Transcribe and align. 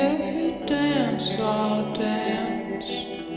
Every 0.00 0.52
dance 0.66 1.32
I 1.38 1.92
dance 1.92 3.29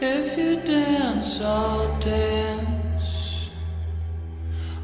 If 0.00 0.38
you 0.38 0.60
dance, 0.60 1.40
I'll 1.40 1.98
dance. 1.98 3.50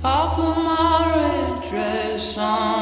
I'll 0.03 0.35
put 0.35 0.57
my 0.57 1.13
red 1.15 1.71
dress 1.71 2.37
on. 2.37 2.74